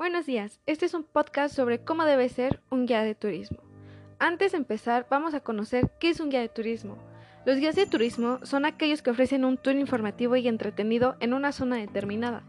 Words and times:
Buenos 0.00 0.24
días, 0.24 0.60
este 0.64 0.86
es 0.86 0.94
un 0.94 1.04
podcast 1.04 1.54
sobre 1.54 1.84
cómo 1.84 2.06
debe 2.06 2.30
ser 2.30 2.62
un 2.70 2.86
guía 2.86 3.02
de 3.02 3.14
turismo. 3.14 3.58
Antes 4.18 4.52
de 4.52 4.56
empezar, 4.56 5.06
vamos 5.10 5.34
a 5.34 5.40
conocer 5.40 5.90
qué 6.00 6.08
es 6.08 6.20
un 6.20 6.30
guía 6.30 6.40
de 6.40 6.48
turismo. 6.48 6.96
Los 7.44 7.58
guías 7.58 7.76
de 7.76 7.84
turismo 7.84 8.38
son 8.42 8.64
aquellos 8.64 9.02
que 9.02 9.10
ofrecen 9.10 9.44
un 9.44 9.58
tour 9.58 9.74
informativo 9.74 10.36
y 10.36 10.48
entretenido 10.48 11.16
en 11.20 11.34
una 11.34 11.52
zona 11.52 11.76
determinada. 11.76 12.44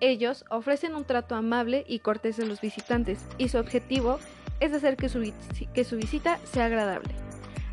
Ellos 0.00 0.44
ofrecen 0.50 0.94
un 0.94 1.06
trato 1.06 1.34
amable 1.34 1.86
y 1.88 2.00
cortés 2.00 2.38
a 2.40 2.44
los 2.44 2.60
visitantes 2.60 3.24
y 3.38 3.48
su 3.48 3.56
objetivo 3.56 4.18
es 4.60 4.74
hacer 4.74 4.98
que 4.98 5.08
su, 5.08 5.32
que 5.72 5.84
su 5.84 5.96
visita 5.96 6.36
sea 6.44 6.66
agradable. 6.66 7.14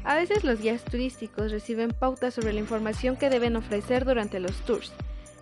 A 0.05 0.15
veces 0.15 0.45
los 0.45 0.61
guías 0.61 0.85
turísticos 0.85 1.51
reciben 1.51 1.91
pautas 1.91 2.35
sobre 2.35 2.53
la 2.53 2.61
información 2.61 3.17
que 3.17 3.29
deben 3.29 3.57
ofrecer 3.57 4.05
durante 4.05 4.39
los 4.39 4.55
tours. 4.61 4.93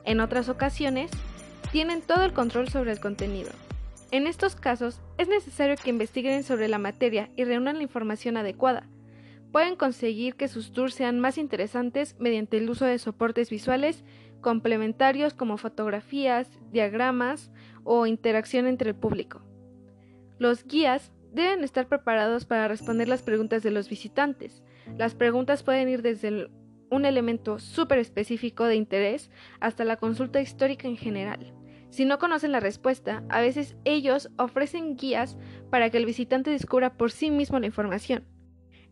En 0.03 0.19
otras 0.19 0.49
ocasiones, 0.49 1.11
tienen 1.71 2.01
todo 2.01 2.23
el 2.23 2.33
control 2.33 2.69
sobre 2.69 2.91
el 2.91 2.99
contenido. 2.99 3.51
En 4.09 4.25
estos 4.25 4.55
casos, 4.55 5.01
es 5.17 5.27
necesario 5.27 5.75
que 5.75 5.89
investiguen 5.89 6.43
sobre 6.43 6.69
la 6.69 6.77
materia 6.77 7.29
y 7.35 7.43
reúnan 7.43 7.77
la 7.77 7.83
información 7.83 8.37
adecuada. 8.37 8.87
Pueden 9.51 9.75
conseguir 9.75 10.35
que 10.35 10.47
sus 10.47 10.71
tours 10.71 10.93
sean 10.93 11.19
más 11.19 11.37
interesantes 11.37 12.15
mediante 12.19 12.57
el 12.57 12.69
uso 12.69 12.85
de 12.85 12.99
soportes 12.99 13.49
visuales 13.49 14.03
complementarios 14.39 15.33
como 15.33 15.57
fotografías, 15.57 16.47
diagramas 16.71 17.51
o 17.83 18.05
interacción 18.05 18.65
entre 18.67 18.91
el 18.91 18.95
público. 18.95 19.41
Los 20.37 20.65
guías 20.65 21.11
deben 21.33 21.63
estar 21.63 21.87
preparados 21.87 22.45
para 22.45 22.67
responder 22.67 23.09
las 23.09 23.23
preguntas 23.23 23.61
de 23.63 23.71
los 23.71 23.89
visitantes. 23.89 24.63
Las 24.97 25.15
preguntas 25.15 25.63
pueden 25.63 25.89
ir 25.89 26.01
desde 26.01 26.49
un 26.89 27.05
elemento 27.05 27.59
súper 27.59 27.99
específico 27.99 28.65
de 28.65 28.75
interés 28.75 29.31
hasta 29.59 29.83
la 29.83 29.97
consulta 29.97 30.39
histórica 30.39 30.87
en 30.87 30.95
general. 30.95 31.56
Si 31.89 32.05
no 32.05 32.19
conocen 32.19 32.51
la 32.51 32.59
respuesta, 32.59 33.23
a 33.29 33.41
veces 33.41 33.75
ellos 33.85 34.29
ofrecen 34.37 34.95
guías 34.95 35.37
para 35.69 35.89
que 35.89 35.97
el 35.97 36.05
visitante 36.05 36.51
descubra 36.51 36.93
por 36.93 37.11
sí 37.11 37.31
mismo 37.31 37.59
la 37.59 37.65
información. 37.65 38.25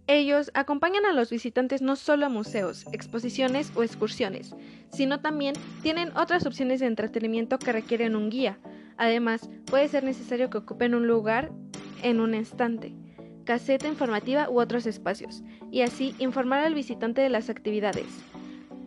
Ellos 0.07 0.51
acompañan 0.53 1.05
a 1.05 1.13
los 1.13 1.31
visitantes 1.31 1.81
no 1.81 1.95
solo 1.95 2.27
a 2.27 2.29
museos, 2.29 2.85
exposiciones 2.91 3.71
o 3.75 3.81
excursiones, 3.81 4.55
sino 4.91 5.19
también 5.19 5.55
tienen 5.81 6.15
otras 6.15 6.45
opciones 6.45 6.79
de 6.79 6.85
entretenimiento 6.85 7.57
que 7.57 7.71
requieren 7.71 8.15
un 8.15 8.29
guía. 8.29 8.59
Además, 8.97 9.49
puede 9.65 9.87
ser 9.87 10.03
necesario 10.03 10.51
que 10.51 10.59
ocupen 10.59 10.93
un 10.93 11.07
lugar 11.07 11.51
en 12.03 12.19
un 12.19 12.35
instante, 12.35 12.93
caseta 13.45 13.87
informativa 13.87 14.47
u 14.47 14.59
otros 14.59 14.85
espacios, 14.85 15.43
y 15.71 15.81
así 15.81 16.13
informar 16.19 16.59
al 16.59 16.75
visitante 16.75 17.21
de 17.21 17.29
las 17.29 17.49
actividades. 17.49 18.05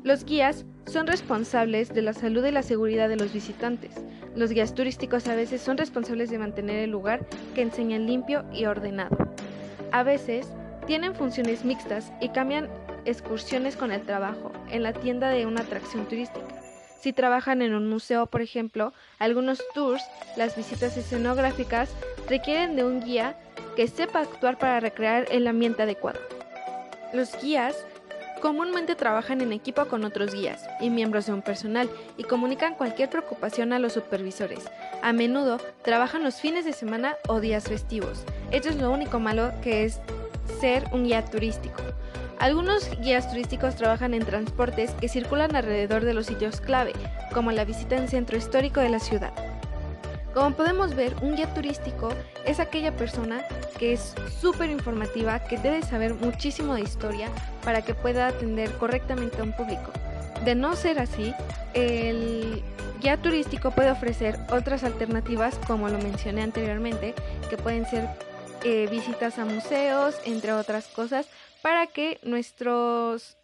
Los 0.09 0.25
guías 0.25 0.65
son 0.87 1.07
responsables 1.07 1.93
de 1.93 2.01
la 2.01 2.15
salud 2.15 2.43
y 2.47 2.51
la 2.51 2.63
seguridad 2.63 3.11
de 3.11 3.17
los 3.17 3.31
visitantes. 3.31 3.91
Los 4.35 4.53
guías 4.53 4.75
turísticos 4.75 5.29
a 5.29 5.35
veces 5.35 5.61
son 5.61 5.77
responsables 5.77 6.31
de 6.31 6.39
mantener 6.39 6.77
el 6.77 6.91
lugar 6.91 7.27
que 7.55 7.61
enseñan 7.61 8.07
limpio 8.07 8.43
y 8.51 8.65
ordenado. 8.65 9.15
A 9.93 10.05
veces 10.05 10.49
tienen 10.87 11.15
funciones 11.15 11.63
mixtas 11.63 12.11
y 12.23 12.31
cambian 12.31 12.71
excursiones 13.05 13.77
con 13.77 13.93
el 13.93 14.01
trabajo 14.01 14.51
en 14.71 14.83
la 14.83 14.95
tienda 14.95 15.29
de 15.29 15.45
una 15.45 15.61
atracción 15.61 16.07
turística. 16.07 16.59
Si 17.03 17.13
trabajan 17.13 17.61
en 17.61 17.75
un 17.75 17.87
museo, 17.87 18.29
por 18.29 18.41
ejemplo, 18.41 18.95
algunos 19.19 19.63
tours, 19.75 20.03
las 20.39 20.57
visitas 20.57 20.97
escenográficas 20.97 21.91
requieren 22.31 22.77
de 22.77 22.85
un 22.85 23.03
guía 23.03 23.39
que 23.77 23.87
sepa 23.87 24.21
actuar 24.21 24.57
para 24.57 24.81
recrear 24.81 25.27
el 25.31 25.47
ambiente 25.47 25.83
adecuado. 25.83 26.19
Los 27.13 27.39
guías 27.43 27.85
Comúnmente 28.41 28.95
trabajan 28.95 29.41
en 29.41 29.53
equipo 29.53 29.87
con 29.87 30.05
otros 30.05 30.33
guías 30.33 30.65
y 30.81 30.91
miembros 30.91 31.27
de 31.27 31.33
un 31.33 31.43
personal 31.43 31.91
y 32.17 32.23
comunican 32.23 32.75
cualquier 32.75 33.11
preocupación 33.11 33.73
a 33.73 33.81
los 33.81 33.95
supervisores. 33.95 34.71
A 35.03 35.13
menudo 35.13 35.59
trabajan 35.83 36.23
los 36.23 36.37
fines 36.37 36.65
de 36.65 36.73
semana 36.73 37.17
o 37.27 37.41
días 37.41 37.65
festivos. 37.65 38.25
Esto 38.53 38.69
es 38.69 38.77
lo 38.77 38.93
único 38.93 39.19
malo 39.19 39.53
que 39.61 39.85
es 39.85 40.01
ser 40.61 40.85
un 40.93 41.05
guía 41.05 41.25
turístico. 41.25 41.83
Algunos 42.39 42.89
guías 43.01 43.29
turísticos 43.29 43.75
trabajan 43.75 44.15
en 44.15 44.25
transportes 44.25 44.93
que 44.93 45.09
circulan 45.09 45.57
alrededor 45.57 46.05
de 46.05 46.15
los 46.15 46.27
sitios 46.27 46.61
clave, 46.61 46.93
como 47.35 47.51
la 47.51 47.65
visita 47.65 47.97
en 47.97 48.07
centro 48.07 48.39
histórico 48.39 48.79
de 48.81 48.91
la 48.91 49.01
ciudad. 49.01 49.33
Como 50.39 50.55
podemos 50.55 50.95
ver, 50.95 51.17
un 51.21 51.35
guía 51.35 51.53
turístico 51.53 52.11
es 52.47 52.61
aquella 52.61 52.97
persona 52.97 53.45
que 53.77 53.93
es 53.93 54.15
súper 54.41 54.71
informativa, 54.71 55.41
que 55.41 55.59
debe 55.59 55.83
saber 55.83 56.15
muchísimo 56.15 56.77
de 56.77 56.83
historia 56.83 57.29
para 57.65 57.83
que 57.83 57.93
pueda 57.93 58.29
atender 58.29 58.71
correctamente 58.75 59.41
a 59.41 59.43
un 59.43 59.51
público. 59.51 59.91
De 60.45 60.55
no 60.55 60.77
ser 60.77 61.01
así, 61.01 61.35
el 61.75 62.63
guía 63.01 63.17
turístico 63.17 63.73
puede 63.73 63.91
ofrecer 63.91 64.39
otras 64.53 64.85
alternativas, 64.85 65.59
como 65.67 65.89
lo 65.89 65.99
mencioné 65.99 66.43
anteriormente, 66.43 67.17
que 67.51 67.57
pueden 67.57 67.85
ser 67.87 68.09
eh, 68.63 68.87
visitas 68.89 69.41
a 69.41 69.45
museos, 69.45 70.21
entre 70.25 70.53
otras 70.53 70.87
cosas, 70.87 71.27
para 71.63 71.89
que 71.89 72.21
nuestros 72.23 73.37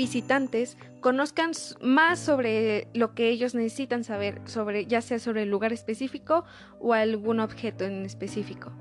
visitantes 0.00 0.78
conozcan 1.00 1.50
más 1.82 2.18
sobre 2.18 2.88
lo 2.94 3.14
que 3.14 3.28
ellos 3.28 3.54
necesitan 3.54 4.02
saber, 4.02 4.40
sobre 4.46 4.86
ya 4.86 5.02
sea 5.02 5.18
sobre 5.18 5.42
el 5.42 5.50
lugar 5.50 5.74
específico 5.74 6.46
o 6.78 6.94
algún 6.94 7.38
objeto 7.38 7.84
en 7.84 8.06
específico. 8.06 8.72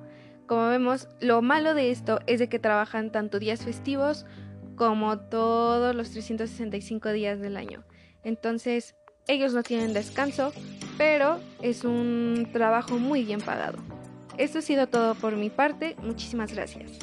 Como 0.47 0.69
vemos, 0.69 1.09
lo 1.19 1.41
malo 1.41 1.73
de 1.73 1.91
esto 1.91 2.21
es 2.25 2.39
de 2.39 2.47
que 2.47 2.57
trabajan 2.57 3.11
tanto 3.11 3.37
días 3.37 3.65
festivos 3.65 4.25
como 4.77 5.19
todos 5.19 5.93
los 5.93 6.09
365 6.11 7.11
días 7.11 7.41
del 7.41 7.57
año. 7.57 7.83
Entonces, 8.23 8.95
ellos 9.27 9.53
no 9.53 9.61
tienen 9.61 9.91
descanso, 9.93 10.53
pero 10.97 11.41
es 11.61 11.83
un 11.83 12.47
trabajo 12.53 12.97
muy 12.97 13.25
bien 13.25 13.41
pagado. 13.41 13.77
Esto 14.37 14.59
ha 14.59 14.61
sido 14.61 14.87
todo 14.87 15.15
por 15.15 15.35
mi 15.35 15.49
parte. 15.49 15.97
Muchísimas 16.01 16.53
gracias. 16.53 16.97